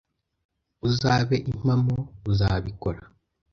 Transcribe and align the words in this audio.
Uzabe 0.87 1.35
impamo, 1.51 1.97
uzabikora? 2.31 3.01